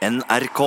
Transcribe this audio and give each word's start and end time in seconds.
NRK. 0.00 0.60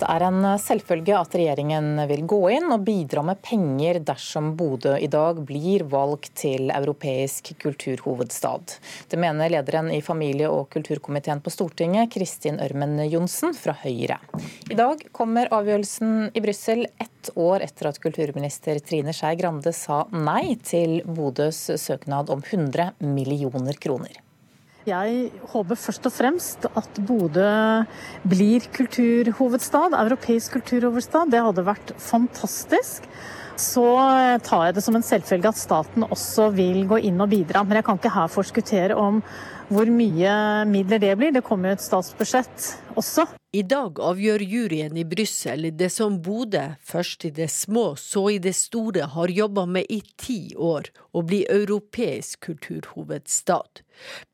Det 0.00 0.06
er 0.08 0.22
en 0.24 0.38
selvfølge 0.56 1.12
at 1.18 1.34
regjeringen 1.36 2.00
vil 2.08 2.22
gå 2.28 2.38
inn 2.56 2.72
og 2.72 2.80
bidra 2.86 3.20
med 3.28 3.42
penger 3.44 3.98
dersom 4.08 4.54
Bodø 4.56 4.94
i 4.96 5.10
dag 5.12 5.42
blir 5.44 5.84
valgt 5.92 6.32
til 6.40 6.72
europeisk 6.72 7.52
kulturhovedstad. 7.60 8.78
Det 9.12 9.20
mener 9.20 9.52
lederen 9.52 9.92
i 9.92 10.00
familie- 10.00 10.48
og 10.48 10.70
kulturkomiteen 10.72 11.44
på 11.44 11.52
Stortinget, 11.52 12.08
Kristin 12.16 12.56
Ørmen 12.64 12.96
Johnsen 13.04 13.52
fra 13.52 13.76
Høyre. 13.84 14.16
I 14.72 14.80
dag 14.80 15.04
kommer 15.12 15.52
avgjørelsen 15.52 16.30
i 16.32 16.44
Brussel 16.44 16.86
ett 16.88 17.34
år 17.36 17.68
etter 17.68 17.92
at 17.92 18.00
kulturminister 18.00 18.80
Trine 18.80 19.12
Skei 19.12 19.36
Grande 19.36 19.76
sa 19.76 20.06
nei 20.08 20.56
til 20.64 21.02
Bodøs 21.04 21.66
søknad 21.84 22.32
om 22.32 22.40
100 22.40 22.94
millioner 23.04 23.76
kroner. 23.76 24.24
Jeg 24.84 25.30
håper 25.48 25.78
først 25.80 26.04
og 26.04 26.12
fremst 26.12 26.66
at 26.68 26.98
Bodø 27.08 27.44
blir 28.28 28.66
kulturhovedstad, 28.68 29.96
europeisk 29.96 30.58
kulturhovedstad. 30.58 31.30
Det 31.32 31.40
hadde 31.40 31.64
vært 31.64 31.94
fantastisk. 31.96 33.06
Så 33.56 33.86
tar 34.44 34.66
jeg 34.66 34.76
det 34.76 34.84
som 34.84 34.98
en 34.98 35.06
selvfølge 35.06 35.48
at 35.54 35.60
staten 35.62 36.04
også 36.04 36.50
vil 36.52 36.82
gå 36.90 36.98
inn 37.08 37.16
og 37.24 37.32
bidra. 37.32 37.62
Men 37.64 37.80
jeg 37.80 37.86
kan 37.86 37.96
ikke 37.96 38.12
her 38.12 38.28
forskuttere 38.34 38.98
om 39.00 39.22
hvor 39.72 39.88
mye 39.88 40.36
midler 40.68 41.00
det 41.00 41.14
blir. 41.16 41.32
Det 41.32 41.46
kommer 41.46 41.72
jo 41.72 41.78
et 41.78 41.86
statsbudsjett 41.86 42.68
også. 42.96 43.26
I 43.54 43.62
dag 43.62 44.00
avgjør 44.02 44.42
juryen 44.42 44.96
i 44.98 45.04
Brussel 45.06 45.68
det 45.78 45.92
som 45.94 46.16
Bodø, 46.22 46.64
først 46.82 47.28
i 47.28 47.30
det 47.36 47.46
små, 47.54 47.92
så 47.94 48.24
i 48.32 48.40
det 48.42 48.56
store, 48.58 49.06
har 49.14 49.30
jobba 49.30 49.62
med 49.70 49.86
i 49.94 50.00
ti 50.18 50.38
år, 50.58 50.90
å 51.14 51.22
bli 51.22 51.44
europeisk 51.46 52.40
kulturhovedstad. 52.48 53.84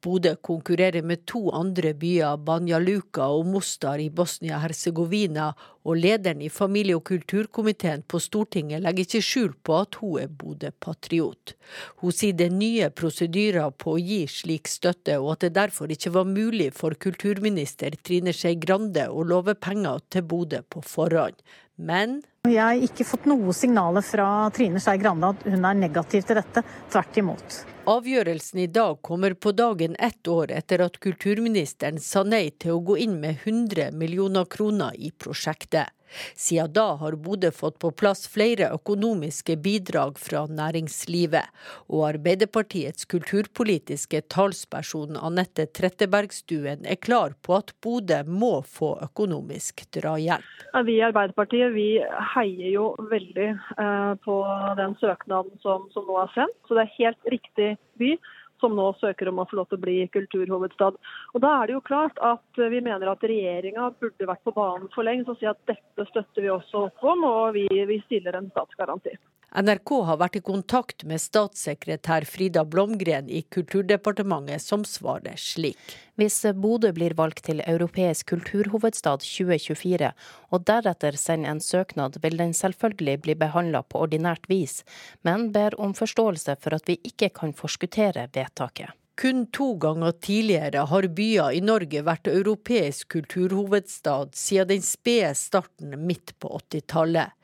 Bodø 0.01 0.33
konkurrerer 0.41 1.05
med 1.05 1.27
to 1.29 1.51
andre 1.53 1.93
byer, 1.93 2.39
Banja 2.41 2.79
Luka 2.81 3.27
og 3.29 3.51
Mostar 3.53 4.01
i 4.01 4.09
Bosnia-Hercegovina, 4.09 5.51
og 5.85 6.01
lederen 6.01 6.41
i 6.41 6.49
familie- 6.49 6.97
og 6.97 7.05
kulturkomiteen 7.09 8.07
på 8.09 8.21
Stortinget 8.21 8.81
legger 8.85 9.05
ikke 9.05 9.21
skjul 9.25 9.53
på 9.65 9.77
at 9.83 10.01
hun 10.01 10.17
er 10.23 10.33
Bodø-patriot. 10.33 11.55
Hun 12.01 12.17
sier 12.17 12.37
det 12.37 12.49
er 12.49 12.57
nye 12.57 12.89
prosedyrer 12.89 13.69
på 13.77 13.99
å 13.99 14.01
gi 14.01 14.23
slik 14.29 14.69
støtte, 14.69 15.21
og 15.21 15.35
at 15.37 15.45
det 15.45 15.55
derfor 15.61 15.93
ikke 15.93 16.17
var 16.17 16.29
mulig 16.29 16.73
for 16.77 16.97
kulturminister 16.97 18.01
Trine 18.01 18.33
Skei 18.33 18.50
Grande 18.59 19.07
å 19.09 19.23
love 19.27 19.55
penger 19.55 20.01
til 20.11 20.25
Bodø 20.27 20.63
på 20.69 20.83
forhånd. 20.83 21.39
Men 21.81 22.21
Jeg 22.49 22.61
har 22.61 22.83
ikke 22.85 23.05
fått 23.09 23.27
noe 23.29 23.53
signaler 23.57 24.05
fra 24.05 24.49
Trine 24.57 24.81
Skei 24.81 24.99
Grande 25.01 25.31
at 25.35 25.45
hun 25.49 25.65
er 25.65 25.77
negativ 25.77 26.25
til 26.29 26.41
dette. 26.41 26.63
Tvert 26.93 27.21
imot. 27.21 27.61
Avgjørelsen 27.91 28.61
i 28.63 28.67
dag 28.69 29.01
kommer 29.03 29.35
på 29.35 29.53
dagen 29.57 29.97
ett 29.99 30.29
år 30.29 30.53
etter 30.57 30.85
at 30.85 30.99
kulturministeren 31.01 32.01
sa 32.01 32.23
nei 32.25 32.51
til 32.61 32.77
å 32.77 32.83
gå 32.85 32.99
inn 33.05 33.17
med 33.23 33.41
100 33.45 33.91
millioner 33.97 34.49
kroner 34.49 34.97
i 34.97 35.11
prosjektet. 35.11 35.89
Siden 36.35 36.73
da 36.73 36.87
har 37.01 37.17
Bodø 37.21 37.51
fått 37.55 37.79
på 37.83 37.91
plass 37.91 38.27
flere 38.31 38.71
økonomiske 38.75 39.57
bidrag 39.63 40.19
fra 40.21 40.45
næringslivet, 40.51 41.51
og 41.91 42.07
Arbeiderpartiets 42.11 43.07
kulturpolitiske 43.11 44.23
talsperson 44.33 45.19
Anette 45.21 45.67
Trettebergstuen 45.77 46.87
er 46.87 47.01
klar 47.01 47.37
på 47.43 47.59
at 47.61 47.75
Bodø 47.83 48.23
må 48.27 48.61
få 48.67 48.95
økonomisk 49.05 49.85
drahjelp. 49.97 50.67
Vi 50.87 50.99
i 50.99 51.05
Arbeiderpartiet 51.07 51.75
vi 51.75 51.89
heier 52.35 52.69
jo 52.75 52.91
veldig 53.11 53.49
eh, 53.51 54.13
på 54.25 54.37
den 54.79 54.97
søknaden 55.01 55.57
som, 55.65 55.89
som 55.95 56.07
nå 56.09 56.21
er 56.25 56.37
sendt, 56.37 56.59
så 56.67 56.79
det 56.79 56.87
er 56.87 56.97
helt 56.99 57.35
riktig 57.35 57.73
by 58.01 58.15
som 58.61 58.77
nå 58.77 58.91
søker 59.01 59.31
om 59.31 59.41
å 59.43 59.47
få 59.51 59.59
lov 59.59 59.71
til 59.71 59.81
å 59.81 59.85
bli 59.85 59.97
kulturhovedstad. 60.15 60.99
Og 61.35 61.43
Da 61.45 61.53
er 61.57 61.67
det 61.67 61.77
jo 61.79 61.83
klart 61.87 62.21
at 62.25 62.61
vi 62.61 62.81
mener 62.85 63.11
at 63.13 63.25
regjeringa 63.25 63.91
burde 64.01 64.31
vært 64.31 64.45
på 64.47 64.55
banen 64.57 64.89
for 64.95 65.07
lengst 65.09 65.33
og 65.33 65.41
si 65.41 65.49
at 65.51 65.61
dette 65.71 66.09
støtter 66.13 66.45
vi 66.47 66.53
også 66.53 66.87
opp 66.89 67.05
om, 67.13 67.25
og 67.25 67.55
vi, 67.57 67.67
vi 67.69 68.01
stiller 68.07 68.39
en 68.39 68.51
statsgaranti. 68.53 69.17
NRK 69.51 69.91
har 70.07 70.19
vært 70.21 70.37
i 70.39 70.43
kontakt 70.47 71.03
med 71.11 71.19
statssekretær 71.19 72.23
Frida 72.29 72.63
Blomgren 72.63 73.27
i 73.27 73.41
Kulturdepartementet, 73.51 74.63
som 74.63 74.85
svarer 74.87 75.35
slik. 75.43 75.97
Hvis 76.21 76.39
Bodø 76.55 76.93
blir 76.95 77.17
valgt 77.19 77.43
til 77.49 77.63
europeisk 77.65 78.31
kulturhovedstad 78.31 79.25
2024, 79.27 80.13
og 80.55 80.67
deretter 80.71 81.19
sender 81.19 81.57
en 81.57 81.65
søknad, 81.65 82.21
vil 82.23 82.39
den 82.39 82.55
selvfølgelig 82.55 83.19
bli 83.27 83.39
behandla 83.43 83.83
på 83.83 84.05
ordinært 84.07 84.47
vis, 84.53 84.85
men 85.27 85.51
ber 85.51 85.75
om 85.83 85.97
forståelse 85.99 86.55
for 86.63 86.79
at 86.79 86.87
vi 86.87 87.01
ikke 87.11 87.33
kan 87.41 87.57
forskuttere 87.57 88.29
vedtaket. 88.31 88.95
Kun 89.21 89.43
to 89.53 89.75
ganger 89.77 90.15
tidligere 90.25 90.87
har 90.89 91.07
byer 91.13 91.53
i 91.53 91.61
Norge 91.61 92.01
vært 92.07 92.31
europeisk 92.31 93.11
kulturhovedstad 93.13 94.31
siden 94.33 94.71
den 94.71 94.87
spede 94.87 95.35
starten 95.37 95.93
midt 96.09 96.33
på 96.41 96.55
80-tallet. 96.57 97.35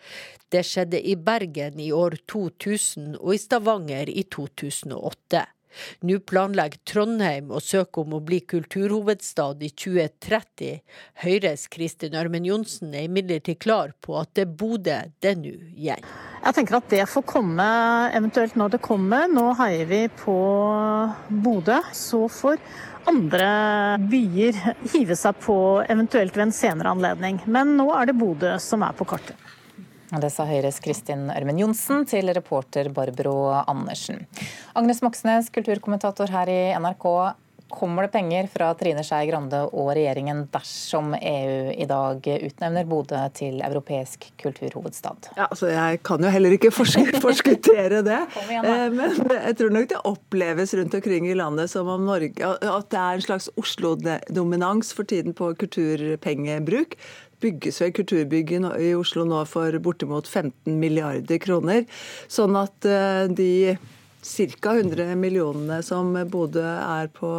Det 0.48 0.62
skjedde 0.64 1.03
i 1.04 1.19
Bergen 1.20 1.76
i 1.82 1.91
år 1.92 2.16
2000 2.32 3.19
og 3.19 3.34
i 3.34 3.41
Stavanger 3.42 4.09
i 4.09 4.25
2008. 4.25 5.42
Nå 6.06 6.19
planlegger 6.28 6.82
Trondheim 6.88 7.50
å 7.54 7.60
søke 7.62 8.03
om 8.03 8.16
å 8.16 8.22
bli 8.25 8.41
kulturhovedstad 8.48 9.62
i 9.66 9.70
2030. 9.72 10.81
Høyres 11.25 11.66
Kristin 11.72 12.16
Ørmen 12.19 12.47
Johnsen 12.48 12.94
er 12.94 13.09
imidlertid 13.09 13.60
klar 13.62 13.94
på 14.04 14.19
at 14.20 14.32
det 14.37 14.47
er 14.47 14.56
Bodø 14.62 14.98
det 15.25 15.34
nå 15.41 15.54
gjelder. 15.75 16.16
Jeg 16.47 16.54
tenker 16.54 16.78
at 16.78 16.91
det 16.92 17.04
får 17.10 17.25
komme 17.26 17.66
eventuelt 18.14 18.54
når 18.59 18.76
det 18.76 18.82
kommer. 18.84 19.26
Nå 19.31 19.48
heier 19.59 19.88
vi 19.91 20.03
på 20.22 20.37
Bodø. 21.42 21.81
Så 21.97 22.26
får 22.31 22.60
andre 23.10 23.48
byer 24.10 24.60
hive 24.93 25.16
seg 25.19 25.43
på 25.43 25.58
eventuelt 25.88 26.37
ved 26.37 26.48
en 26.48 26.54
senere 26.54 26.94
anledning. 26.94 27.41
Men 27.47 27.76
nå 27.78 27.91
er 27.98 28.10
det 28.10 28.19
Bodø 28.20 28.56
som 28.62 28.87
er 28.87 28.94
på 28.97 29.08
kartet. 29.08 29.56
Det 30.06 30.28
sa 30.31 30.44
Høyres 30.47 30.78
Kristin 30.84 31.27
Ørmen 31.34 31.59
Johnsen 31.59 32.05
til 32.06 32.31
reporter 32.31 32.93
Barbro 32.94 33.49
Andersen. 33.67 34.22
Agnes 34.78 35.03
Moxnes, 35.03 35.50
kulturkommentator 35.50 36.31
her 36.31 36.53
i 36.53 36.61
NRK. 36.78 37.09
Kommer 37.67 38.06
det 38.06 38.12
penger 38.15 38.47
fra 38.47 38.69
Trine 38.78 39.03
Skei 39.03 39.27
Grande 39.27 39.65
og 39.67 39.89
regjeringen 39.97 40.44
dersom 40.55 41.17
EU 41.19 41.72
i 41.75 41.89
dag 41.91 42.28
utnevner 42.37 42.87
Bodø 42.87 43.19
til 43.34 43.59
europeisk 43.67 44.28
kulturhovedstad? 44.39 45.33
Ja, 45.34 45.49
altså 45.49 45.72
Jeg 45.72 45.99
kan 46.06 46.23
jo 46.23 46.31
heller 46.31 46.55
ikke 46.55 46.71
forskuttere 47.27 48.05
det. 48.06 48.21
Eh, 48.47 48.87
men 48.94 49.19
jeg 49.19 49.59
tror 49.59 49.75
nok 49.75 49.91
det 49.91 50.03
oppleves 50.06 50.77
rundt 50.78 50.94
omkring 50.94 51.27
i 51.27 51.34
landet 51.34 51.75
som 51.75 51.91
om 51.91 52.06
Norge, 52.06 52.38
at 52.38 52.91
det 52.94 53.03
er 53.03 53.19
en 53.19 53.27
slags 53.27 53.50
Oslo-dominans 53.59 54.94
for 54.94 55.03
tiden 55.03 55.34
på 55.34 55.50
kulturpengebruk 55.59 56.94
bygges 57.46 57.82
vel 57.82 57.92
kulturbygg 57.96 58.54
i 58.58 58.94
Oslo 58.98 59.26
nå 59.28 59.42
for 59.48 59.76
bortimot 59.82 60.28
15 60.28 60.78
milliarder 60.80 61.40
kroner. 61.42 61.84
Sånn 62.28 62.56
at 62.58 62.88
eh, 62.88 63.26
de 63.30 63.76
ca. 64.26 64.72
100 64.72 65.12
millionene 65.20 65.78
som 65.86 66.10
Bodø 66.30 66.64
er 66.66 67.10
på, 67.14 67.30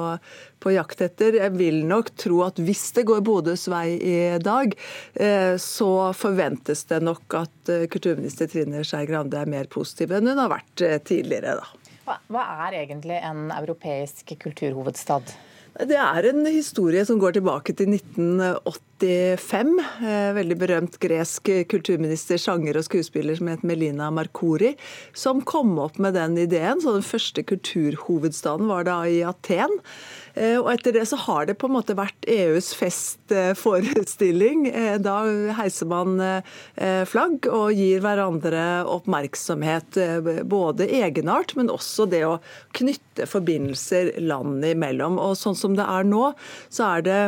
på, 0.64 0.72
jakt 0.72 1.02
etter. 1.04 1.36
Jeg 1.42 1.56
vil 1.60 1.82
nok 1.88 2.14
tro 2.16 2.40
at 2.46 2.62
hvis 2.64 2.86
det 2.96 3.04
går 3.10 3.26
Bodøs 3.28 3.66
vei 3.72 3.98
i 4.00 4.20
dag, 4.40 4.72
eh, 5.20 5.58
så 5.60 5.92
forventes 6.16 6.86
det 6.88 7.02
nok 7.04 7.40
at 7.42 7.74
eh, 7.74 7.90
kulturminister 7.92 8.48
Trine 8.52 8.86
Skei 8.88 9.04
Grande 9.10 9.42
er 9.42 9.52
mer 9.52 9.68
positiv 9.72 10.16
enn 10.16 10.32
hun 10.32 10.40
har 10.46 10.54
vært 10.54 10.88
tidligere. 11.10 11.60
Da. 11.60 12.16
Hva 12.32 12.48
er 12.70 12.82
egentlig 12.86 13.20
en 13.20 13.50
europeisk 13.52 14.32
kulturhovedstad? 14.40 15.36
Det 15.78 15.98
er 16.00 16.26
en 16.32 16.46
historie 16.50 17.04
som 17.06 17.20
går 17.22 17.36
tilbake 17.38 17.76
til 17.78 17.92
1985. 18.98 19.80
Eh, 20.02 20.34
veldig 20.34 20.58
berømt 20.58 20.98
gresk 21.00 21.50
kulturminister, 21.70 22.38
sanger 22.38 22.78
og 22.78 22.86
skuespiller 22.88 23.36
som 23.38 23.48
het 23.52 23.64
Melina 23.64 24.10
Markori, 24.12 24.76
som 25.14 25.42
kom 25.42 25.78
opp 25.80 25.98
med 26.00 26.14
den 26.14 26.38
ideen. 26.38 26.82
Så 26.82 26.94
den 26.94 27.06
første 27.06 27.44
kulturhovedstaden 27.44 28.68
var 28.68 28.84
da 28.88 29.04
i 29.06 29.22
Aten. 29.24 29.80
Eh, 30.34 30.58
og 30.58 30.72
etter 30.74 30.94
det 30.94 31.08
så 31.10 31.18
har 31.18 31.46
det 31.46 31.58
på 31.58 31.68
en 31.68 31.78
måte 31.78 31.98
vært 31.98 32.28
EUs 32.28 32.74
festforestilling. 32.78 34.68
Eh, 34.74 34.98
da 34.98 35.22
heiser 35.58 35.88
man 35.88 36.18
flagg 37.08 37.46
og 37.52 37.74
gir 37.76 38.02
hverandre 38.02 38.86
oppmerksomhet. 38.90 39.98
Både 40.50 40.88
egenart, 40.88 41.56
men 41.58 41.70
også 41.70 42.08
det 42.10 42.24
å 42.26 42.38
knytte 42.78 43.28
forbindelser 43.30 44.16
land 44.22 44.66
imellom. 44.66 45.20
Og 45.22 45.38
sånn 45.38 45.58
som 45.58 45.76
det 45.78 45.86
er 45.86 46.08
nå, 46.08 46.32
så 46.70 46.98
er 46.98 47.06
det 47.06 47.20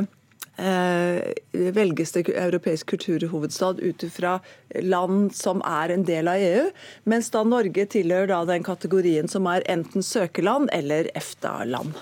velges 1.76 2.12
det 2.12 2.26
europeisk 2.34 2.92
kulturhovedstad 2.92 3.80
ut 3.80 4.04
fra 4.12 4.34
land 4.84 5.32
som 5.36 5.64
er 5.64 5.94
en 5.96 6.04
del 6.04 6.28
av 6.28 6.44
EU, 6.44 6.66
mens 7.10 7.32
da 7.32 7.46
Norge 7.48 7.86
tilhører 7.94 8.28
da 8.34 8.44
den 8.50 8.66
kategorien 8.68 9.32
som 9.32 9.48
er 9.48 9.64
enten 9.72 10.04
søkerland 10.04 10.70
eller 10.76 11.08
EFTA-land. 11.16 11.96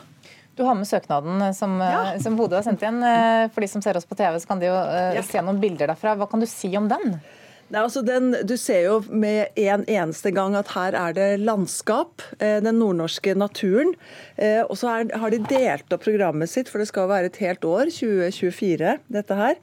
Du 0.58 0.64
har 0.64 0.76
med 0.76 0.88
søknaden 0.88 1.42
eh, 1.42 1.54
som, 1.54 1.82
eh, 1.82 1.94
ja. 1.94 2.20
som 2.20 2.38
Bodø 2.38 2.58
har 2.58 2.66
sendt 2.66 2.82
inn. 2.82 2.98
Eh, 3.06 3.46
for 3.54 3.62
de 3.62 3.70
som 3.70 3.82
ser 3.86 3.98
oss 3.98 4.08
på 4.10 4.18
TV, 4.18 4.40
så 4.42 4.50
kan 4.50 4.62
de 4.62 4.72
jo 4.72 4.78
ja. 5.14 5.22
se 5.22 5.44
noen 5.46 5.60
bilder 5.62 5.92
derfra. 5.92 6.16
Hva 6.18 6.26
kan 6.32 6.42
du 6.42 6.48
si 6.50 6.72
om 6.80 6.90
den? 6.90 7.20
Nei, 7.68 7.82
altså 7.84 8.00
den, 8.06 8.32
du 8.48 8.54
ser 8.56 8.86
jo 8.86 9.00
med 9.12 9.58
en 9.60 9.82
eneste 9.92 10.32
gang 10.32 10.56
at 10.56 10.70
her 10.72 10.96
er 10.96 11.16
det 11.18 11.28
landskap, 11.42 12.24
eh, 12.40 12.62
den 12.64 12.80
nordnorske 12.80 13.34
naturen. 13.36 13.92
Eh, 14.40 14.62
og 14.64 14.78
så 14.80 14.94
har 15.04 15.34
de 15.34 15.42
delt 15.50 15.92
opp 15.92 16.06
programmet 16.06 16.48
sitt, 16.48 16.72
for 16.72 16.80
det 16.80 16.88
skal 16.88 17.10
være 17.12 17.28
et 17.28 17.42
helt 17.44 17.68
år, 17.68 17.92
2024, 17.92 18.94
dette 19.12 19.40
her. 19.42 19.60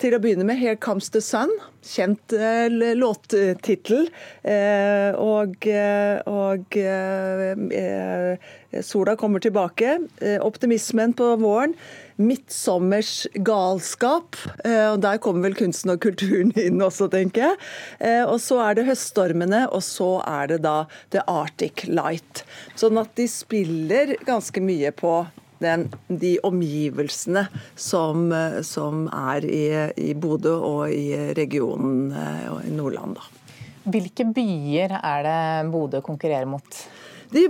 Til 0.00 0.14
å 0.16 0.18
begynne 0.22 0.46
med 0.48 0.56
'Here 0.56 0.78
Comes 0.80 1.10
the 1.12 1.20
Sun', 1.20 1.50
kjent 1.84 2.32
eh, 2.32 2.72
låttittel. 2.96 4.06
Eh, 4.40 5.12
og, 5.12 5.66
eh, 5.68 6.22
og 6.24 6.76
eh, 6.80 8.38
sola 8.80 9.16
kommer 9.20 9.44
tilbake. 9.44 9.98
optimismen 10.40 11.12
på 11.12 11.36
våren. 11.36 11.74
Midtsommers 12.16 13.26
galskap. 13.34 14.36
og 14.64 15.00
Der 15.00 15.18
kommer 15.18 15.42
vel 15.48 15.54
kunsten 15.54 15.90
og 15.90 16.00
kulturen 16.00 16.52
inn 16.56 16.80
også, 16.80 17.10
tenker 17.12 17.50
jeg. 17.50 18.24
og 18.24 18.40
så 18.40 18.60
er 18.70 18.74
det 18.74 18.86
høststormene, 18.88 19.66
og 19.72 19.82
så 19.82 20.22
er 20.24 20.46
det 20.46 20.62
da 20.62 20.86
The 21.10 21.24
Arctic 21.26 21.84
Light. 21.88 22.44
Sånn 22.76 23.00
at 23.00 23.14
de 23.16 23.28
spiller 23.28 24.16
ganske 24.24 24.60
mye 24.60 24.92
på 24.92 25.26
den, 25.60 25.88
de 26.08 26.36
omgivelsene 26.46 27.46
som, 27.76 28.30
som 28.66 29.04
er 29.12 29.46
i, 29.46 29.66
i 30.10 30.14
Bodø 30.18 30.56
og 30.56 30.94
i 30.94 31.34
regionen 31.36 32.10
eh, 32.12 32.48
og 32.52 32.64
i 32.66 32.72
Nordland. 32.74 33.18
Da. 33.18 33.28
Hvilke 33.90 34.26
byer 34.34 34.98
er 35.00 35.26
det 35.26 35.42
Bodø 35.72 36.02
konkurrerer 36.04 36.48
mot? 36.48 36.82
De 37.30 37.44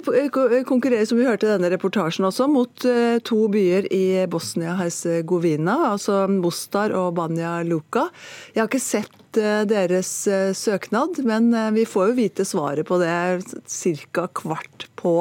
konkurrerer, 0.68 1.06
som 1.08 1.16
vi 1.16 1.24
hørte 1.24 1.46
i 1.46 1.52
denne 1.54 1.70
reportasjen 1.72 2.26
også, 2.28 2.50
mot 2.52 2.84
eh, 2.84 3.16
to 3.24 3.46
byer 3.52 3.88
i 3.96 4.26
Bosnia-Hercegovina, 4.28 5.78
altså 5.94 6.26
Mostar 6.28 6.92
og 6.92 7.14
Banja 7.16 7.54
Luka. 7.64 8.10
Jeg 8.52 8.60
har 8.60 8.68
ikke 8.68 8.82
sett 8.84 9.40
eh, 9.40 9.62
deres 9.70 10.12
søknad, 10.58 11.22
men 11.24 11.48
vi 11.78 11.86
får 11.88 12.10
jo 12.10 12.18
vite 12.18 12.46
svaret 12.48 12.84
på 12.90 13.00
det 13.00 13.14
ca. 13.64 14.28
kvart 14.42 14.90
på 15.00 15.14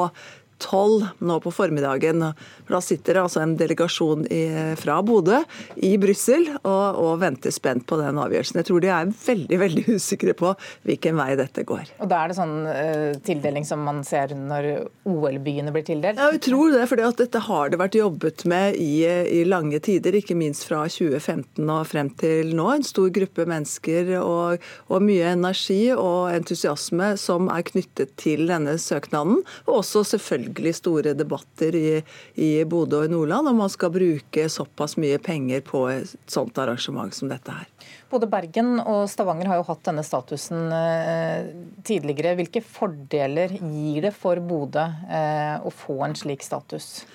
tolv 0.60 1.08
nå 1.24 1.40
på 1.44 1.52
formiddagen. 1.54 2.24
For 2.68 2.78
da 2.78 2.82
sitter 2.84 3.18
det 3.18 3.24
altså 3.24 3.44
en 3.44 3.56
delegasjon 3.60 4.26
i, 4.32 4.44
fra 4.80 5.00
Bodø 5.06 5.42
i 5.86 5.96
Brussel 6.02 6.48
og, 6.60 7.00
og, 7.00 7.14
venter 7.24 7.54
spent 7.54 7.86
på 7.90 7.98
den 8.00 8.20
avgjørelsen. 8.22 8.60
Jeg 8.62 8.70
tror 8.70 8.84
de 8.84 8.92
er 8.94 9.14
veldig 9.26 9.60
veldig 9.64 9.86
usikre 9.98 10.36
på 10.38 10.54
hvilken 10.88 11.20
vei 11.20 11.32
dette 11.40 11.66
går. 11.68 11.94
Og 12.00 12.12
Da 12.12 12.24
er 12.24 12.32
det 12.32 12.38
sånn 12.38 12.56
uh, 12.68 13.20
tildeling 13.26 13.68
som 13.68 13.84
man 13.86 14.04
ser 14.08 14.36
når 14.38 14.70
OL-byene 15.10 15.74
blir 15.76 15.86
tildelt? 15.88 16.20
Ja, 16.20 16.30
vi 16.34 16.42
tror 16.44 16.74
det. 16.76 16.86
For 16.90 17.00
dette 17.00 17.44
har 17.48 17.72
det 17.72 17.82
vært 17.82 17.98
jobbet 18.00 18.46
med 18.50 18.78
i, 18.80 19.04
i, 19.06 19.44
lange 19.48 19.80
tider, 19.84 20.16
ikke 20.20 20.38
minst 20.38 20.68
fra 20.70 20.84
2015 20.90 21.64
og 21.64 21.88
frem 21.90 22.12
til 22.20 22.54
nå. 22.58 22.68
En 22.76 22.88
stor 22.88 23.10
gruppe 23.16 23.48
mennesker 23.50 24.16
og, 24.20 24.64
og 24.90 25.06
mye 25.06 25.34
energi 25.34 25.82
og 25.96 26.32
entusiasme 26.34 27.14
som 27.20 27.50
er 27.52 27.66
knyttet 27.68 28.16
til 28.20 28.48
denne 28.50 28.78
søknaden. 28.82 29.42
Og 29.68 29.82
også 29.82 30.06
selvfølgelig 30.14 30.49
selvfølgelig 30.50 30.76
store 30.76 31.14
debatter 31.14 31.76
i, 31.76 32.02
i 32.36 32.64
Bodø 32.66 33.04
og 33.04 33.06
i 33.06 33.12
Nordland 33.12 33.48
om 33.48 33.58
man 33.58 33.70
skal 33.70 33.92
bruke 33.92 34.50
såpass 34.50 34.98
mye 34.98 35.20
penger 35.20 35.62
på 35.62 35.88
et 35.90 36.16
sånt 36.28 36.58
arrangement 36.58 37.14
som 37.14 37.30
dette 37.30 37.52
her. 37.52 37.68
Både 38.10 38.28
Bergen 38.28 38.80
og 38.82 39.08
Stavanger 39.10 39.48
har 39.48 39.60
jo 39.60 39.68
hatt 39.68 39.86
denne 39.86 40.04
statusen 40.04 40.72
eh, 40.74 41.52
tidligere. 41.86 42.36
Hvilke 42.40 42.62
fordeler 42.66 43.54
gir 43.60 44.08
det 44.08 44.14
for 44.18 44.40
Bodø 44.42 44.86
eh, 45.10 45.58
å 45.62 45.70
få 45.70 46.02
en 46.06 46.18
slik 46.18 46.44
status? 46.44 47.06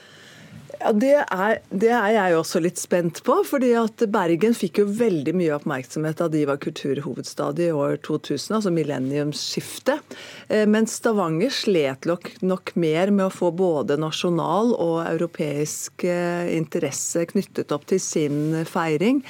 Ja, 0.84 0.90
det 0.92 1.14
er, 1.16 1.58
det 1.72 1.88
er, 1.96 2.10
jeg 2.12 2.36
også 2.36 2.60
litt 2.60 2.80
spent 2.80 3.22
på. 3.24 3.38
fordi 3.48 3.70
at 3.78 4.04
Bergen 4.12 4.52
fikk 4.56 4.82
jo 4.82 4.86
veldig 4.98 5.32
mye 5.36 5.54
oppmerksomhet 5.56 6.20
da 6.20 6.28
de 6.28 6.42
var 6.48 6.60
kulturhovedstad 6.60 7.62
i 7.64 7.70
år 7.72 7.96
2000, 8.04 8.58
altså 8.58 8.72
millenniumsskiftet. 8.74 10.16
Eh, 10.48 10.66
men 10.68 10.88
Stavanger 10.90 11.54
slet 11.54 12.04
nok, 12.10 12.28
nok, 12.44 12.74
mer 12.76 13.14
med 13.14 13.30
å 13.30 13.32
få 13.32 13.48
både 13.56 13.96
nasjonal 14.00 14.74
og 14.76 14.98
europeisk 15.06 16.04
eh, 16.04 16.52
interesse 16.52 17.24
knyttet 17.32 17.72
opp 17.72 17.88
til 17.88 18.02
sin 18.02 18.64
feiring 18.68 19.24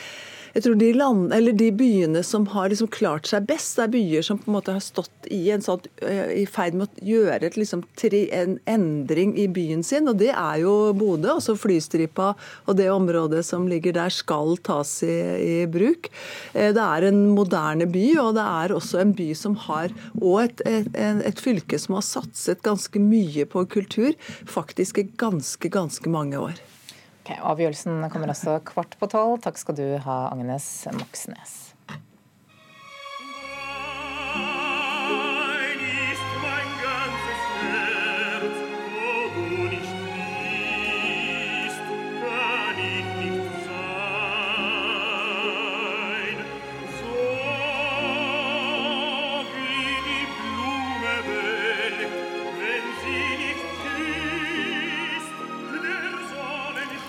jeg 0.54 0.62
tror 0.62 0.76
de, 0.78 0.88
land, 0.94 1.32
de 1.58 1.68
byene 1.74 2.22
som 2.22 2.44
har 2.52 2.70
liksom 2.70 2.90
klart 2.94 3.26
seg 3.26 3.46
best, 3.48 3.78
er 3.82 3.90
byer 3.90 4.22
som 4.22 4.38
på 4.38 4.50
en 4.50 4.54
måte 4.54 4.74
har 4.76 4.82
stått 4.84 5.26
i, 5.26 5.48
en 5.50 5.64
sånn, 5.64 5.82
eh, 6.06 6.30
i 6.42 6.44
ferd 6.46 6.76
med 6.78 6.86
å 6.86 7.08
gjøre 7.08 7.48
et, 7.48 7.56
liksom, 7.58 7.82
en 8.04 8.54
endring 8.70 9.34
i 9.40 9.48
byen 9.50 9.82
sin. 9.86 10.06
og 10.08 10.20
Det 10.22 10.30
er 10.30 10.60
jo 10.62 10.92
Bodø. 10.94 11.32
Også 11.34 11.56
Flystripa 11.58 12.34
og 12.68 12.78
det 12.78 12.86
området 12.92 13.42
som 13.46 13.66
ligger 13.70 13.96
der, 13.96 14.12
skal 14.14 14.54
tas 14.62 14.92
i, 15.02 15.16
i 15.42 15.56
bruk. 15.66 16.10
Eh, 16.52 16.70
det 16.76 16.84
er 16.84 17.08
en 17.08 17.24
moderne 17.34 17.88
by, 17.90 18.06
og 18.22 18.34
det 18.38 18.44
er 18.44 18.76
også 18.76 19.02
en 19.02 19.14
by 19.18 19.30
som 19.38 19.58
har 19.66 19.90
og 20.20 20.38
et, 20.44 20.62
et, 20.68 20.92
et 20.94 21.42
fylke 21.42 21.78
som 21.80 21.98
har 21.98 22.06
satset 22.06 22.62
ganske 22.62 23.02
mye 23.02 23.48
på 23.50 23.66
kultur, 23.74 24.14
faktisk 24.46 25.02
i 25.02 25.08
ganske, 25.18 25.72
ganske 25.72 26.14
mange 26.14 26.38
år. 26.38 26.62
Okay, 27.24 27.38
avgjørelsen 27.40 28.04
kommer 28.12 28.28
også 28.28 28.58
kvart 28.68 28.98
på 29.00 29.08
tolv. 29.08 29.38
Takk 29.40 29.56
skal 29.56 29.78
du 29.78 29.86
ha, 30.04 30.16
Agnes 30.28 30.66
Moxnes. 30.92 31.73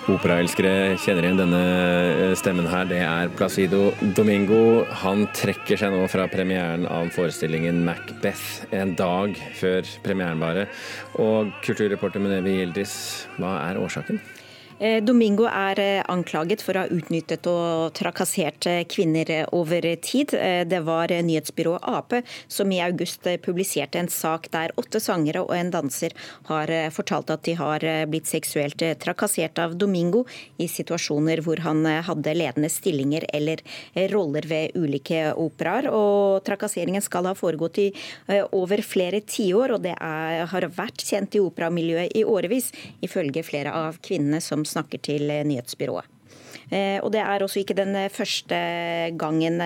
Operaelskere 0.06 1.00
kjenner 1.02 1.26
igjen 1.26 1.40
denne 1.40 1.60
eh, 1.66 2.34
stemmen 2.38 2.68
her. 2.70 2.86
Det 2.86 3.00
er 3.02 3.32
Placido 3.34 3.88
Domingo. 4.14 4.84
Han 5.02 5.24
trekker 5.34 5.82
seg 5.82 5.96
nå 5.96 6.04
fra 6.14 6.28
premieren 6.30 6.86
av 6.86 7.10
forestillingen 7.16 7.80
Macbeth 7.88 8.68
en 8.70 8.94
dag 9.00 9.34
før 9.58 9.82
premieren 10.06 10.44
bare. 10.44 10.68
Og 11.18 11.50
kulturreporter 11.66 12.22
Munevi 12.22 12.60
Gildis, 12.60 12.94
hva 13.40 13.58
er 13.64 13.82
årsaken? 13.82 14.22
Eh, 14.80 15.04
Domingo 15.04 15.46
er 15.48 15.80
eh, 15.80 16.04
anklaget 16.12 16.60
for 16.60 16.76
å 16.76 16.82
ha 16.84 16.92
utnyttet 16.92 17.48
og 17.48 17.94
trakassert 17.96 18.66
eh, 18.68 18.82
kvinner 18.92 19.30
over 19.56 19.86
tid. 20.04 20.34
Det 20.68 20.82
var 20.84 21.14
nyhetsbyrået 21.24 21.86
Ap 21.88 22.18
som 22.52 22.72
i 22.74 22.82
august 22.84 23.24
publiserte 23.46 24.02
en 24.02 24.10
sak 24.12 24.50
der 24.52 24.74
åtte 24.76 25.00
sangere 25.00 25.46
og 25.46 25.54
en 25.56 25.72
danser 25.72 26.12
har 26.50 26.72
fortalt 26.92 27.32
at 27.32 27.46
de 27.48 27.56
har 27.56 27.84
blitt 28.10 28.28
seksuelt 28.28 28.82
trakassert 29.00 29.60
av 29.64 29.78
Domingo 29.80 30.26
i 30.60 30.68
situasjoner 30.72 31.42
hvor 31.46 31.62
han 31.64 31.86
hadde 31.86 32.36
ledende 32.36 32.70
stillinger 32.72 33.26
eller 33.34 33.64
roller 34.12 34.48
ved 34.50 34.76
ulike 34.76 35.32
operaer. 35.40 35.88
Og 35.94 36.44
trakasseringen 36.48 37.04
skal 37.06 37.30
ha 37.30 37.36
foregått 37.38 37.80
i 37.86 37.88
over 38.52 38.84
flere 38.86 39.22
tiår, 39.22 39.78
og 39.78 39.86
det 39.86 39.96
er, 39.96 40.44
har 40.52 40.70
vært 40.76 41.06
kjent 41.06 41.38
i 41.38 41.44
operamiljøet 41.44 42.16
i 42.18 42.26
årevis, 42.28 42.72
ifølge 43.06 43.46
flere 43.48 43.74
av 43.76 44.02
kvinnene 44.06 44.44
som 44.44 44.65
snakker 44.68 45.02
til 45.04 45.30
eh, 45.32 45.46
nyhetsbyrået. 45.48 46.12
Eh, 46.72 46.98
og 47.04 47.12
Det 47.14 47.22
er 47.22 47.44
også 47.44 47.62
ikke 47.62 47.78
den 47.78 47.96
eh, 47.96 48.10
første 48.10 48.58
gangen 49.18 49.62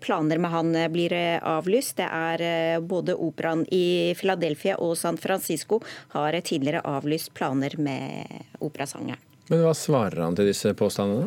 planer 0.00 0.38
med 0.38 0.50
han 0.50 0.76
blir 0.92 1.14
avlyst. 1.40 1.96
Det 1.96 2.08
er 2.08 2.80
både 2.80 3.16
operaen 3.16 3.64
i 3.72 4.12
Philadelphia 4.18 4.76
og 4.76 4.96
San 4.96 5.16
Francisco 5.16 5.80
har 6.14 6.40
tidligere 6.40 6.84
avlyst 6.84 7.34
planer 7.34 7.78
med 7.78 8.26
operasangeren. 8.60 9.29
Men 9.50 9.64
Hva 9.64 9.72
svarer 9.74 10.22
han 10.22 10.36
til 10.38 10.46
disse 10.46 10.70
påstandene? 10.78 11.26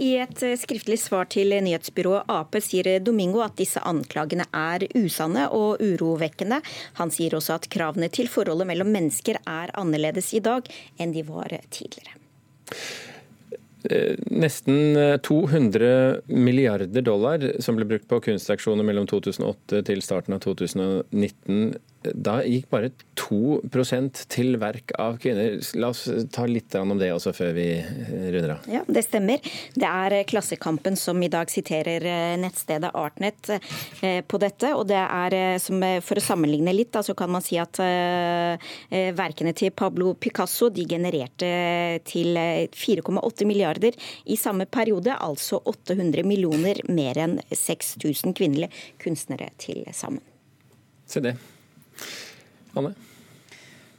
I 0.00 0.10
et 0.22 0.42
skriftlig 0.60 1.00
svar 1.02 1.26
til 1.32 1.50
nyhetsbyrået 1.50 2.30
Ap 2.30 2.54
sier 2.62 3.00
Domingo 3.02 3.42
at 3.42 3.56
disse 3.58 3.82
anklagene 3.82 4.46
er 4.54 4.86
usanne 4.94 5.48
og 5.50 5.82
urovekkende. 5.82 6.60
Han 7.00 7.10
sier 7.10 7.34
også 7.34 7.58
at 7.58 7.66
kravene 7.72 8.06
til 8.14 8.30
forholdet 8.30 8.70
mellom 8.70 8.92
mennesker 8.94 9.40
er 9.42 9.74
annerledes 9.74 10.30
i 10.38 10.44
dag 10.44 10.70
enn 11.02 11.16
de 11.16 11.26
var 11.26 11.50
tidligere. 11.74 12.14
Eh, 13.90 14.14
nesten 14.30 14.94
200 15.26 16.20
milliarder 16.30 17.02
dollar 17.02 17.46
som 17.64 17.78
ble 17.78 17.88
brukt 17.88 18.06
på 18.10 18.20
kunstaksjoner 18.28 18.86
mellom 18.86 19.10
2008 19.10 19.82
til 19.88 20.02
starten 20.04 20.36
av 20.36 20.44
2019 20.44 21.72
da 22.00 22.40
gikk 22.46 22.70
bare 22.72 22.90
2% 23.20 24.22
til 24.32 24.56
verk 24.60 24.94
av 25.00 25.18
kvinner. 25.20 25.58
La 25.76 25.90
oss 25.92 26.06
ta 26.32 26.46
litt 26.48 26.74
om 26.78 26.94
det 26.98 27.10
også 27.12 27.32
før 27.36 27.52
vi 27.56 27.66
runder 28.32 28.54
av. 28.56 28.70
Ja, 28.72 28.82
Det 28.88 29.04
stemmer. 29.04 29.42
Det 29.74 29.88
er 29.88 30.24
Klassekampen 30.28 30.96
som 30.96 31.20
i 31.22 31.28
dag 31.32 31.50
siterer 31.52 32.06
nettstedet 32.40 32.92
Artnet 32.96 33.52
på 34.26 34.40
dette. 34.40 34.72
og 34.74 34.86
det 34.88 34.96
er, 34.96 35.58
For 36.00 36.16
å 36.16 36.24
sammenligne 36.24 36.72
litt, 36.74 36.92
så 36.92 37.14
kan 37.14 37.30
man 37.30 37.42
si 37.42 37.58
at 37.58 37.76
verkene 38.90 39.54
til 39.54 39.70
Pablo 39.70 40.14
Picasso 40.14 40.70
de 40.70 40.86
genererte 40.88 42.00
til 42.04 42.34
4,8 42.36 43.46
milliarder 43.46 43.92
i 44.26 44.36
samme 44.36 44.66
periode, 44.66 45.14
altså 45.14 45.60
800 45.64 46.24
millioner 46.24 46.80
mer 46.88 47.18
enn 47.18 47.38
6000 47.50 48.34
kvinnelige 48.34 48.70
kunstnere 48.98 49.50
til 49.58 49.84
sammen. 49.92 50.22
Se 51.06 51.20
det. 51.20 51.36
Anne? 52.74 52.94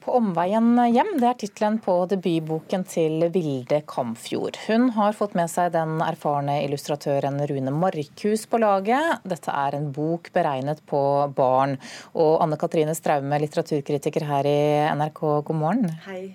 På 0.02 0.16
omveien 0.18 0.80
hjem, 0.90 1.12
det 1.22 1.28
er 1.30 1.36
tittelen 1.38 1.76
på 1.86 1.94
debutboken 2.10 2.82
til 2.90 3.28
Vilde 3.30 3.84
Kamfjord. 3.86 4.58
Hun 4.66 4.88
har 4.96 5.14
fått 5.14 5.36
med 5.38 5.52
seg 5.52 5.76
den 5.76 6.00
erfarne 6.02 6.56
illustratøren 6.64 7.38
Rune 7.52 7.74
Markhus 7.76 8.48
på 8.50 8.58
laget. 8.64 9.22
Dette 9.30 9.54
er 9.54 9.78
en 9.78 9.92
bok 9.94 10.32
beregnet 10.34 10.82
på 10.90 11.04
barn. 11.38 11.78
Og 12.18 12.40
Anne 12.42 12.58
Katrine 12.58 12.98
Straume, 12.98 13.38
litteraturkritiker 13.44 14.26
her 14.26 14.50
i 14.50 14.58
NRK, 14.98 15.22
god 15.52 15.62
morgen. 15.62 15.94
Hei. 16.08 16.34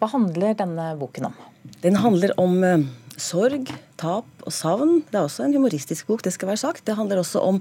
Hva 0.00 0.08
handler 0.14 0.56
denne 0.64 0.88
boken 0.96 1.28
om? 1.28 1.36
Den 1.84 2.00
handler 2.00 2.32
om 2.40 2.56
eh, 2.64 2.88
sorg, 3.20 3.70
tap 4.00 4.28
og 4.46 4.54
savn. 4.54 5.00
Det 5.10 5.18
er 5.18 5.26
også 5.26 5.44
en 5.46 5.54
humoristisk 5.56 6.08
bok, 6.08 6.22
det 6.24 6.32
skal 6.34 6.50
være 6.50 6.62
sagt. 6.62 6.84
Det 6.86 6.96
handler 6.98 7.20
også 7.22 7.42
om 7.44 7.60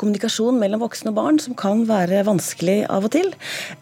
kommunikasjon 0.00 0.60
mellom 0.60 0.82
voksne 0.84 1.12
og 1.12 1.18
barn, 1.18 1.40
som 1.42 1.56
kan 1.58 1.84
være 1.88 2.24
vanskelig 2.28 2.82
av 2.92 3.08
og 3.08 3.14
til. 3.16 3.32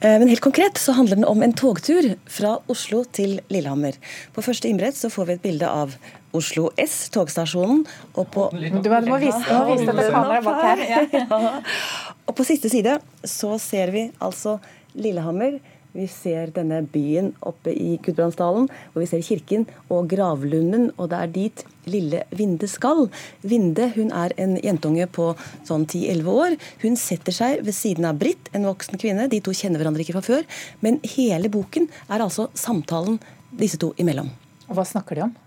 Eh, 0.00 0.16
men 0.20 0.30
helt 0.30 0.44
konkret 0.44 0.80
så 0.80 0.94
handler 0.96 1.20
den 1.20 1.28
om 1.28 1.42
en 1.44 1.54
togtur 1.56 2.12
fra 2.30 2.56
Oslo 2.72 3.04
til 3.04 3.38
Lillehammer. 3.52 3.98
På 4.34 4.44
første 4.44 4.70
innbrett 4.70 4.98
så 4.98 5.12
får 5.12 5.28
vi 5.28 5.38
et 5.38 5.44
bilde 5.44 5.70
av 5.70 5.96
Oslo 6.36 6.68
S, 6.78 7.08
togstasjonen. 7.14 7.84
Og 8.14 8.30
på, 8.30 8.48
du 8.54 8.90
må 9.10 9.20
vise, 9.22 9.42
du 9.46 9.54
må 9.56 9.74
vise 9.74 9.96
det 9.96 10.08
kameraet 10.12 10.46
bak 10.46 10.62
her. 10.66 10.86
Ja. 10.90 11.40
Og 12.30 12.36
på 12.38 12.46
siste 12.46 12.70
side 12.70 13.00
så 13.26 13.56
ser 13.58 13.90
vi 13.94 14.08
altså 14.22 14.60
Lillehammer 14.94 15.58
vi 15.96 16.06
ser 16.10 16.52
denne 16.54 16.80
byen 16.86 17.32
oppe 17.46 17.72
i 17.74 17.96
Gudbrandsdalen, 18.04 18.68
og 18.92 18.98
vi 19.02 19.08
ser 19.10 19.24
kirken 19.26 19.66
og 19.90 20.08
gravlunden, 20.12 20.90
og 20.96 21.10
det 21.10 21.18
er 21.18 21.34
dit 21.34 21.64
lille 21.90 22.22
Vinde 22.36 22.68
skal. 22.70 23.08
Vinde 23.42 23.90
hun 23.96 24.12
er 24.14 24.34
en 24.40 24.56
jentunge 24.62 25.08
på 25.10 25.32
sånn 25.66 25.88
10-11 25.88 26.30
år. 26.30 26.56
Hun 26.84 26.98
setter 27.00 27.34
seg 27.34 27.64
ved 27.66 27.74
siden 27.76 28.06
av 28.06 28.20
Britt, 28.20 28.52
en 28.54 28.68
voksen 28.68 29.00
kvinne. 29.00 29.28
De 29.32 29.42
to 29.42 29.54
kjenner 29.56 29.82
hverandre 29.82 30.04
ikke 30.04 30.18
fra 30.18 30.26
før. 30.26 30.48
Men 30.84 31.00
hele 31.16 31.50
boken 31.52 31.90
er 32.08 32.22
altså 32.22 32.50
samtalen 32.54 33.18
disse 33.50 33.80
to 33.80 33.94
imellom. 33.98 34.30
Og 34.68 34.76
Hva 34.78 34.86
snakker 34.86 35.18
de 35.18 35.26
om? 35.26 35.38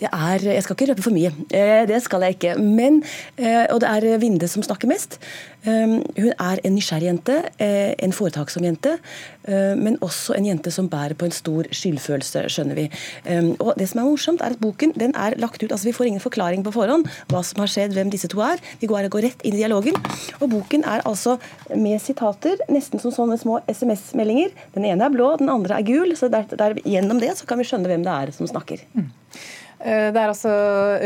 Det 0.00 0.08
er, 0.10 0.42
Jeg 0.42 0.62
skal 0.62 0.76
ikke 0.76 0.90
røpe 0.92 1.02
for 1.02 1.14
mye, 1.14 1.30
eh, 1.54 1.86
det 1.86 2.02
skal 2.02 2.22
jeg 2.26 2.36
ikke. 2.36 2.54
Men, 2.58 3.02
eh, 3.38 3.66
og 3.70 3.80
det 3.80 3.88
er 3.88 4.18
Vinde 4.18 4.48
som 4.48 4.62
snakker 4.62 4.88
mest. 4.88 5.18
Um, 5.66 6.02
hun 6.18 6.32
er 6.38 6.58
en 6.60 6.74
nysgjerrig 6.76 7.06
jente, 7.08 7.36
eh, 7.58 7.94
en 7.98 8.12
foretaksom 8.12 8.64
jente, 8.64 8.98
men 9.46 9.98
også 10.00 10.34
en 10.36 10.46
jente 10.46 10.70
som 10.70 10.88
bærer 10.88 11.14
på 11.14 11.24
en 11.24 11.30
stor 11.30 11.64
skyldfølelse, 11.70 12.48
skjønner 12.48 12.74
vi. 12.74 12.84
Og 13.60 13.74
det 13.76 13.88
som 13.88 14.00
er 14.00 14.04
morsomt, 14.08 14.40
er 14.40 14.52
at 14.52 14.60
boken 14.60 14.92
den 14.96 15.12
er 15.14 15.36
lagt 15.36 15.62
ut, 15.62 15.70
altså 15.70 15.84
vi 15.84 15.92
får 15.92 16.06
ingen 16.06 16.20
forklaring 16.20 16.64
på 16.64 16.72
forhånd 16.72 17.04
hva 17.28 17.42
som 17.44 17.60
har 17.60 17.68
skjedd, 17.68 17.92
hvem 17.92 18.10
disse 18.10 18.28
to 18.28 18.40
er. 18.40 18.60
Vi 18.80 18.88
går, 18.88 19.08
går 19.12 19.26
rett 19.28 19.44
inn 19.44 19.54
i 19.54 19.60
dialogen. 19.60 19.96
Og 20.40 20.48
boken 20.50 20.84
er 20.84 21.04
altså 21.04 21.36
med 21.76 22.00
sitater, 22.00 22.56
nesten 22.72 23.00
som 23.00 23.12
sånne 23.12 23.36
små 23.40 23.60
SMS-meldinger. 23.68 24.56
Den 24.76 24.88
ene 24.88 25.04
er 25.04 25.12
blå, 25.12 25.34
den 25.40 25.52
andre 25.52 25.76
er 25.76 25.88
gul, 25.88 26.16
så 26.16 26.28
der, 26.32 26.48
der, 26.48 26.80
gjennom 26.84 27.20
det 27.20 27.36
så 27.36 27.48
kan 27.48 27.60
vi 27.60 27.68
skjønne 27.68 27.88
hvem 27.90 28.04
det 28.04 28.16
er 28.16 28.32
som 28.32 28.48
snakker. 28.48 28.80
Mm. 28.96 29.12
Eh, 29.84 30.06
det 30.14 30.16
er 30.16 30.30
altså 30.30 30.50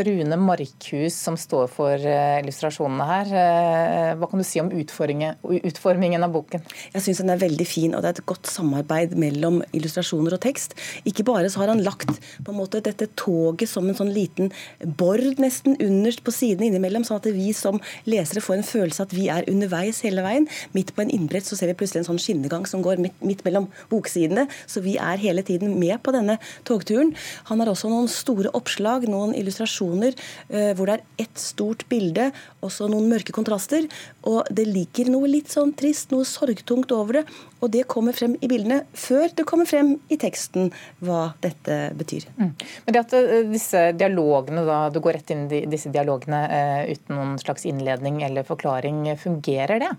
Rune 0.07 0.37
Markhus 0.39 1.15
som 1.19 1.35
står 1.35 1.65
for 1.73 1.99
eh, 1.99 2.37
illustrasjonene 2.39 3.07
her. 3.09 3.31
Eh, 3.35 4.11
hva 4.15 4.27
kan 4.31 4.39
du 4.39 4.45
si 4.47 4.61
om 4.61 4.69
utformingen 4.71 6.23
av 6.23 6.31
boken? 6.31 6.63
Jeg 6.93 7.03
syns 7.03 7.19
den 7.19 7.33
er 7.33 7.41
veldig 7.41 7.67
fin, 7.67 7.91
og 7.91 8.05
det 8.05 8.09
er 8.13 8.21
et 8.21 8.29
godt 8.29 8.47
samarbeid 8.47 9.17
mellom 9.19 9.59
illustrasjoner 9.75 10.37
og 10.37 10.43
tekst. 10.45 10.77
Ikke 11.03 11.25
bare 11.27 11.49
så 11.51 11.63
har 11.63 11.73
han 11.73 11.83
lagt 11.83 12.21
på 12.45 12.53
en 12.53 12.59
måte 12.61 12.79
dette 12.85 13.09
toget 13.19 13.67
som 13.67 13.89
en 13.89 13.97
sånn 13.99 14.13
liten 14.15 14.53
bord 15.01 15.41
nesten 15.43 15.75
underst 15.83 16.23
på 16.23 16.31
siden 16.31 16.69
innimellom, 16.69 17.03
sånn 17.03 17.19
at 17.19 17.27
vi 17.35 17.51
som 17.57 17.81
lesere 18.07 18.43
får 18.45 18.61
en 18.61 18.65
følelse 18.69 19.09
at 19.09 19.17
vi 19.17 19.27
er 19.33 19.49
underveis 19.51 19.99
hele 20.07 20.23
veien. 20.23 20.47
Midt 20.77 20.95
på 20.95 21.03
en 21.03 21.11
innbrett 21.11 21.49
så 21.49 21.59
ser 21.59 21.73
vi 21.73 21.75
plutselig 21.81 22.05
en 22.05 22.09
sånn 22.13 22.23
skinnegang 22.23 22.63
som 22.69 22.85
går 22.85 23.03
midt, 23.03 23.19
midt 23.19 23.43
mellom 23.43 23.67
boksidene, 23.91 24.47
så 24.63 24.79
vi 24.87 24.95
er 24.95 25.19
hele 25.19 25.43
tiden 25.43 25.75
med 25.83 25.99
på 26.05 26.15
denne 26.15 26.39
togturen. 26.63 27.11
Han 27.51 27.59
har 27.59 27.75
også 27.75 27.91
noen 27.91 28.07
store 28.07 28.47
oppgaver 28.55 28.68
oppslag, 28.69 29.07
noen 29.09 29.33
illustrasjoner 29.37 30.13
eh, 30.49 30.71
hvor 30.77 30.89
det 30.89 30.99
er 30.99 31.25
ett 31.25 31.41
stort 31.41 31.87
bilde, 31.89 32.29
også 32.65 32.89
noen 32.91 33.09
mørke 33.09 33.33
kontraster. 33.35 33.87
Og 34.29 34.45
det 34.53 34.67
ligger 34.69 35.09
noe 35.13 35.29
litt 35.29 35.51
sånn 35.51 35.73
trist, 35.77 36.11
noe 36.13 36.27
sorgtungt 36.27 36.91
over 36.93 37.19
det. 37.19 37.25
Og 37.59 37.71
det 37.73 37.85
kommer 37.91 38.15
frem 38.15 38.37
i 38.39 38.47
bildene 38.47 38.83
før 38.95 39.27
det 39.35 39.43
kommer 39.47 39.67
frem 39.67 39.95
i 40.11 40.17
teksten 40.19 40.69
hva 41.03 41.33
dette 41.43 41.91
betyr. 41.99 42.27
Mm. 42.37 42.53
Men 42.85 42.95
det 42.95 43.01
at 43.01 43.15
eh, 43.17 43.41
disse 43.49 43.83
dialogene, 43.97 44.63
da, 44.67 44.79
du 44.93 45.01
går 45.03 45.19
rett 45.19 45.33
inn 45.35 45.47
i 45.51 45.63
disse 45.69 45.91
dialogene 45.93 46.43
eh, 46.45 46.93
uten 46.93 47.17
noen 47.17 47.35
slags 47.41 47.65
innledning 47.69 48.21
eller 48.27 48.47
forklaring, 48.47 49.01
fungerer 49.19 49.81
det? 49.81 49.91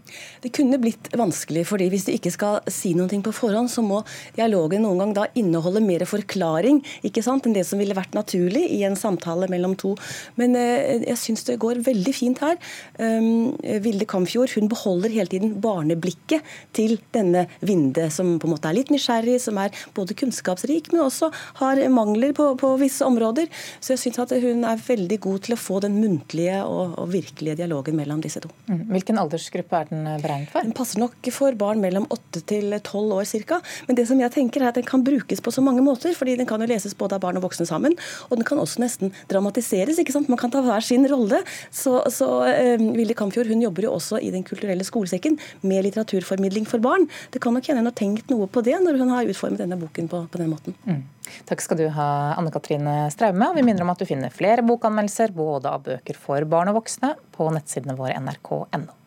Det 0.45 0.55
kunne 0.57 0.81
blitt 0.81 1.11
vanskelig, 1.17 1.67
fordi 1.69 1.91
hvis 1.93 2.07
du 2.09 2.15
ikke 2.15 2.33
skal 2.33 2.61
si 2.71 2.95
noe 2.97 3.09
på 3.11 3.33
forhånd, 3.35 3.69
så 3.73 3.83
må 3.85 4.01
dialogen 4.37 4.85
noen 4.87 5.03
gang 5.03 5.15
da 5.17 5.27
inneholde 5.39 5.83
mer 5.85 6.07
forklaring 6.09 6.81
ikke 7.07 7.25
sant, 7.25 7.47
enn 7.47 7.57
det 7.57 7.67
som 7.67 7.81
ville 7.81 7.97
vært 7.97 8.15
naturlig 8.17 8.60
i 8.67 8.83
en 8.89 8.99
samtale 8.99 9.49
mellom 9.53 9.77
to. 9.81 9.95
Men 10.41 10.57
uh, 10.59 11.01
jeg 11.05 11.19
syns 11.21 11.47
det 11.49 11.59
går 11.63 11.83
veldig 11.87 12.15
fint 12.17 12.43
her. 12.45 12.59
Um, 12.99 13.57
Vilde 13.85 14.09
Kamfjord 14.09 14.55
hun 14.57 14.71
beholder 14.71 15.13
hele 15.13 15.31
tiden 15.31 15.57
barneblikket 15.63 16.47
til 16.77 16.99
denne 17.15 17.47
Vinde, 17.65 18.09
som 18.13 18.37
på 18.41 18.49
en 18.49 18.55
måte 18.55 18.71
er 18.71 18.77
litt 18.79 18.93
nysgjerrig, 18.93 19.39
som 19.43 19.59
er 19.61 19.75
både 19.97 20.17
kunnskapsrik, 20.19 20.91
men 20.93 21.05
også 21.07 21.31
har 21.61 21.81
mangler 21.93 22.35
på, 22.37 22.53
på 22.61 22.73
visse 22.81 23.07
områder. 23.07 23.51
Så 23.81 23.95
jeg 23.95 24.05
syns 24.05 24.21
at 24.25 24.35
hun 24.43 24.65
er 24.69 24.81
veldig 24.85 25.21
god 25.23 25.47
til 25.47 25.57
å 25.57 25.61
få 25.61 25.81
den 25.85 25.99
muntlige 26.01 26.61
og, 26.65 26.97
og 27.01 27.11
virkelige 27.13 27.59
dialogen 27.63 27.99
mellom 27.99 28.23
disse 28.25 28.43
to. 28.43 28.51
Mm. 28.71 28.85
Hvilken 28.95 29.21
aldersgruppe 29.23 29.81
er 29.81 29.91
den 29.91 30.09
beregnet 30.23 30.53
for? 30.53 30.67
Den 30.67 30.77
passer 30.77 31.03
nok 31.03 31.31
for 31.35 31.57
barn 31.59 31.83
mellom 31.83 32.07
8 32.11 32.45
til 32.51 32.75
12 32.77 33.17
år 33.17 33.29
ca. 33.51 33.61
Men 33.89 33.99
det 33.99 34.07
som 34.11 34.21
jeg 34.21 34.35
tenker 34.35 34.65
er 34.65 34.73
at 34.73 34.79
den 34.81 34.89
kan 34.89 35.05
brukes 35.07 35.43
på 35.43 35.55
så 35.55 35.65
mange 35.65 35.85
måter, 35.85 36.15
fordi 36.17 36.37
den 36.41 36.49
kan 36.49 36.63
jo 36.63 36.69
leses 36.71 36.97
både 36.99 37.19
av 37.19 37.25
barn 37.25 37.41
og 37.41 37.47
voksne 37.47 37.69
sammen. 37.69 37.97
Og 38.29 38.39
den 38.39 38.47
kan 38.51 38.61
også 38.63 38.83
nesten 38.83 39.15
dramatiseres. 39.31 40.01
ikke 40.03 40.15
sant? 40.15 40.31
Man 40.33 40.41
kan 40.41 40.53
ta 40.53 40.63
hver 40.65 40.85
sin 40.85 41.07
rolle. 41.11 41.43
Så, 41.71 41.97
så 42.13 42.29
eh, 42.51 42.77
Vilde 42.81 43.17
Kamfjord 43.19 43.51
hun 43.51 43.63
jobber 43.65 43.89
jo 43.89 43.95
også 43.97 44.21
i 44.21 44.33
Den 44.35 44.45
kulturelle 44.47 44.85
skolesekken 44.87 45.39
med 45.63 45.87
litteraturformidling 45.89 46.69
for 46.69 46.83
barn. 46.83 47.09
Det 47.33 47.43
kan 47.43 47.57
nok 47.57 47.71
hende 47.71 47.85
hun 47.85 47.91
har 47.91 47.97
tenkt 47.99 48.31
noe 48.33 48.51
på 48.51 48.65
det 48.67 48.77
når 48.83 49.01
hun 49.01 49.15
har 49.15 49.31
utformet 49.31 49.63
denne 49.63 49.79
boken 49.81 50.11
på, 50.11 50.25
på 50.31 50.43
den 50.43 50.53
måten. 50.53 50.77
Mm. 50.85 51.03
Takk 51.47 51.63
skal 51.63 51.79
du 51.79 51.87
ha, 51.95 52.11
Anne 52.39 52.53
Katrine 52.55 52.95
Straume. 53.15 53.53
Vi 53.57 53.65
minner 53.67 53.87
om 53.87 53.93
at 53.93 54.01
du 54.01 54.09
finner 54.09 54.35
flere 54.35 54.65
bokanmeldelser, 54.67 55.35
både 55.37 55.71
av 55.71 55.85
bøker 55.87 56.19
for 56.19 56.47
barn 56.51 56.73
og 56.73 56.83
voksne, 56.83 57.15
på 57.37 57.51
nettsidene 57.55 57.99
våre 57.99 58.19
nrk.no. 58.19 59.00